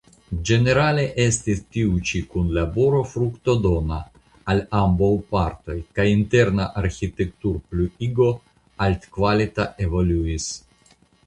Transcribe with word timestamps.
Ĝenerale 0.49 1.01
estis 1.25 1.59
tiu 1.75 1.91
ĉi 2.11 2.21
kunlaboro 2.31 3.01
fruktodona 3.11 3.99
al 4.55 4.63
ambaŭ 4.81 5.11
partoj 5.37 5.77
kaj 6.01 6.07
interna 6.15 6.67
arĥitekturpluigo 6.83 8.29
altkvalita 8.89 9.71
evoluis. 9.89 10.53